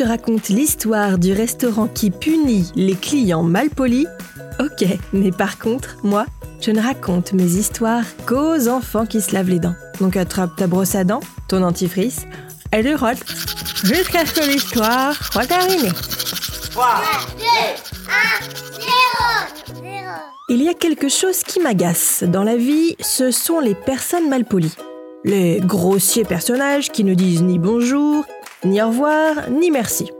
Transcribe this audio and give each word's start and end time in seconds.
te 0.00 0.08
raconte 0.08 0.48
l'histoire 0.48 1.18
du 1.18 1.34
restaurant 1.34 1.86
qui 1.86 2.10
punit 2.10 2.72
les 2.74 2.94
clients 2.94 3.42
malpolis? 3.42 4.06
Ok, 4.58 4.86
mais 5.12 5.30
par 5.30 5.58
contre, 5.58 5.98
moi, 6.02 6.24
je 6.62 6.70
ne 6.70 6.80
raconte 6.80 7.34
mes 7.34 7.44
histoires 7.44 8.04
qu'aux 8.24 8.66
enfants 8.68 9.04
qui 9.04 9.20
se 9.20 9.34
lavent 9.34 9.50
les 9.50 9.58
dents. 9.58 9.74
Donc 10.00 10.16
attrape 10.16 10.56
ta 10.56 10.66
brosse 10.66 10.94
à 10.94 11.04
dents, 11.04 11.20
ton 11.48 11.62
antifrice, 11.62 12.22
et 12.72 12.80
le 12.80 12.96
rote 12.96 13.22
jusqu'à 13.84 14.24
ce 14.24 14.32
que 14.32 14.50
l'histoire 14.50 15.12
soit 15.32 15.44
terminée. 15.44 15.92
3, 16.70 16.86
2, 17.36 17.44
1, 18.08 18.80
0, 18.80 18.80
0. 18.80 18.89
Il 20.48 20.62
y 20.62 20.68
a 20.68 20.74
quelque 20.74 21.08
chose 21.08 21.42
qui 21.42 21.60
m'agace 21.60 22.24
dans 22.24 22.42
la 22.42 22.56
vie, 22.56 22.96
ce 23.00 23.30
sont 23.30 23.60
les 23.60 23.74
personnes 23.74 24.28
malpolies. 24.28 24.74
Les 25.24 25.60
grossiers 25.60 26.24
personnages 26.24 26.90
qui 26.90 27.04
ne 27.04 27.14
disent 27.14 27.42
ni 27.42 27.58
bonjour, 27.58 28.24
ni 28.64 28.82
au 28.82 28.88
revoir, 28.88 29.50
ni 29.50 29.70
merci. 29.70 30.10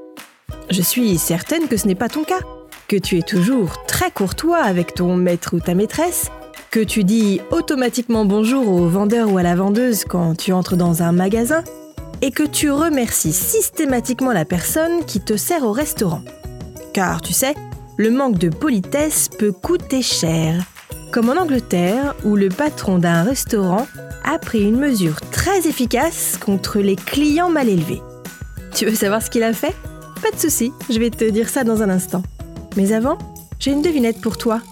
Je 0.71 0.83
suis 0.83 1.19
certaine 1.19 1.69
que 1.69 1.77
ce 1.77 1.87
n'est 1.87 1.95
pas 1.95 2.09
ton 2.09 2.23
cas, 2.23 2.41
que 2.87 2.97
tu 2.97 3.19
es 3.19 3.23
toujours 3.23 3.85
très 3.87 4.11
courtois 4.11 4.59
avec 4.59 4.95
ton 4.95 5.17
maître 5.17 5.57
ou 5.57 5.61
ta 5.61 5.75
maîtresse, 5.75 6.31
que 6.71 6.81
tu 6.81 7.03
dis 7.03 7.41
automatiquement 7.51 8.25
bonjour 8.25 8.69
au 8.69 8.87
vendeur 8.87 9.33
ou 9.33 9.39
à 9.39 9.43
la 9.43 9.57
vendeuse 9.57 10.05
quand 10.05 10.37
tu 10.37 10.53
entres 10.53 10.77
dans 10.77 11.03
un 11.03 11.13
magasin, 11.13 11.65
et 12.23 12.31
que 12.31 12.45
tu 12.45 12.71
remercies 12.71 13.33
systématiquement 13.33 14.33
la 14.33 14.45
personne 14.45 15.05
qui 15.07 15.21
te 15.21 15.37
sert 15.37 15.65
au 15.65 15.73
restaurant. 15.73 16.23
Car 16.93 17.21
tu 17.21 17.33
sais, 17.33 17.55
le 18.01 18.11
manque 18.11 18.39
de 18.39 18.49
politesse 18.49 19.29
peut 19.29 19.53
coûter 19.53 20.01
cher. 20.01 20.65
Comme 21.13 21.29
en 21.29 21.37
Angleterre, 21.39 22.15
où 22.25 22.35
le 22.35 22.49
patron 22.49 22.99
d'un 22.99 23.25
restaurant 23.25 23.87
a 24.25 24.39
pris 24.39 24.63
une 24.63 24.79
mesure 24.79 25.21
très 25.31 25.69
efficace 25.69 26.39
contre 26.39 26.79
les 26.79 26.97
clients 26.97 27.51
mal 27.51 27.69
élevés. 27.69 28.01
Tu 28.75 28.87
veux 28.87 28.95
savoir 28.95 29.23
ce 29.23 29.29
qu'il 29.29 29.43
a 29.43 29.53
fait? 29.53 29.75
Pas 30.23 30.31
de 30.31 30.41
souci, 30.41 30.73
je 30.89 30.99
vais 30.99 31.11
te 31.11 31.29
dire 31.29 31.51
ça 31.51 31.63
dans 31.63 31.83
un 31.83 31.91
instant. 31.91 32.23
Mais 32.75 32.93
avant, 32.93 33.19
j'ai 33.59 33.73
une 33.73 33.83
devinette 33.83 34.23
pour 34.23 34.39
toi. 34.39 34.63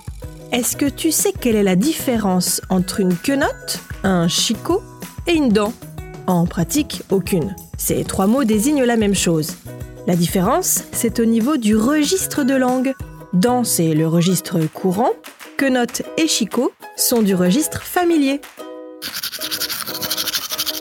Est-ce 0.51 0.75
que 0.79 0.89
tu 0.89 1.12
sais 1.12 1.34
quelle 1.39 1.56
est 1.56 1.62
la 1.62 1.77
différence 1.77 2.62
entre 2.71 3.01
une 3.01 3.15
quenotte, 3.15 3.81
un 4.05 4.27
chicot 4.27 4.81
et 5.27 5.34
une 5.34 5.51
dent? 5.51 5.75
En 6.27 6.47
pratique, 6.47 7.03
aucune. 7.11 7.55
Ces 7.77 8.05
trois 8.05 8.27
mots 8.27 8.45
désignent 8.45 8.84
la 8.84 8.97
même 8.97 9.15
chose. 9.15 9.53
La 10.06 10.17
différence, 10.17 10.84
c'est 10.93 11.21
au 11.21 11.27
niveau 11.27 11.59
du 11.59 11.77
registre 11.77 12.43
de 12.43 12.55
langue. 12.55 12.95
Dent, 13.33 13.62
c'est 13.62 13.93
le 13.95 14.07
registre 14.07 14.59
courant. 14.73 15.11
Quenotte 15.59 16.03
et 16.17 16.29
chicot 16.29 16.73
sont 16.97 17.23
du 17.23 17.34
registre 17.34 17.83
familier. 17.83 18.41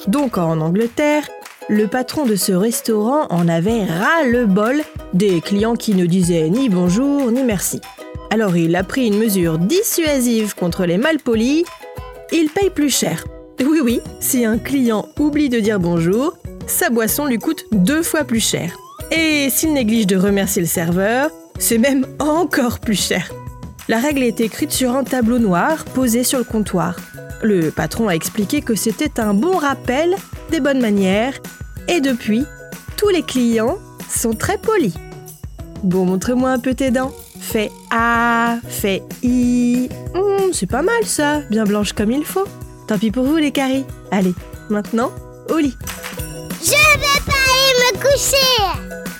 Donc 0.08 0.38
en 0.38 0.62
Angleterre, 0.62 1.28
le 1.68 1.88
patron 1.88 2.25
de 2.25 2.36
ce 2.36 2.53
restaurant 2.53 3.28
en 3.30 3.50
avait 3.50 3.84
ras 3.84 4.23
le 4.23 4.45
bol 4.45 4.81
des 5.14 5.42
clients 5.42 5.75
qui 5.75 5.94
ne 5.94 6.06
disaient 6.06 6.50
ni 6.50 6.70
bonjour 6.70 7.30
ni 7.31 7.44
merci. 7.44 7.81
Alors 8.30 8.56
il 8.56 8.75
a 8.78 8.84
pris 8.84 9.08
une 9.08 9.18
mesure 9.18 9.58
dissuasive 9.58 10.56
contre 10.56 10.86
les 10.86 10.98
malpolis. 10.98 11.66
Il 12.31 12.50
paye 12.50 12.70
plus 12.70 12.90
cher. 12.90 13.25
Oui 13.59 13.81
oui, 13.84 14.00
si 14.22 14.45
un 14.45 14.58
client 14.58 15.09
oublie 15.20 15.50
de 15.50 15.59
dire 15.59 15.80
bonjour, 15.80 16.38
sa 16.68 16.90
boisson 16.90 17.25
lui 17.25 17.40
coûte 17.40 17.66
deux 17.72 18.03
fois 18.03 18.23
plus 18.23 18.40
cher. 18.40 18.78
Et 19.12 19.50
s'il 19.50 19.73
néglige 19.73 20.08
de 20.08 20.18
remercier 20.18 20.62
le 20.62 20.68
serveur, 20.68 21.30
c'est 21.59 21.77
même 21.77 22.05
encore 22.19 22.80
plus 22.80 23.00
cher. 23.00 23.31
La 23.88 24.00
règle 24.00 24.23
est 24.23 24.41
écrite 24.41 24.72
sur 24.72 24.95
un 24.95 25.03
tableau 25.03 25.39
noir 25.39 25.86
posé 25.86 26.23
sur 26.23 26.39
le 26.39 26.44
comptoir. 26.44 26.95
Le 27.41 27.69
patron 27.69 28.09
a 28.09 28.16
expliqué 28.16 28.61
que 28.61 28.75
c'était 28.75 29.19
un 29.19 29.33
bon 29.33 29.58
rappel 29.58 30.16
des 30.52 30.59
bonnes 30.59 30.81
manières 30.81 31.39
et 31.88 32.02
depuis, 32.02 32.45
tous 32.97 33.09
les 33.09 33.22
clients 33.22 33.78
sont 34.09 34.34
très 34.34 34.57
polis. 34.57 34.94
Bon, 35.84 36.06
montre-moi 36.06 36.50
un 36.50 36.59
peu 36.59 36.73
tes 36.73 36.91
dents. 36.91 37.13
Fais 37.40 37.72
A, 37.91 38.57
fais 38.67 39.03
I. 39.23 39.90
Hum, 40.16 40.51
c'est 40.51 40.69
pas 40.69 40.81
mal 40.81 41.06
ça, 41.06 41.41
bien 41.50 41.63
blanche 41.63 41.94
comme 41.94 42.12
il 42.12 42.25
faut. 42.25 42.46
Tant 42.88 42.97
pis 42.97 43.12
pour 43.12 43.23
vous 43.23 43.38
les 43.38 43.51
caries. 43.51 43.85
Allez, 44.12 44.34
maintenant, 44.69 45.12
au 45.50 45.57
lit. 45.57 45.78
Je 46.62 46.72
vais 46.72 47.22
pas 47.25 47.34
aller 47.34 47.97
me 47.97 48.01
coucher. 48.01 49.06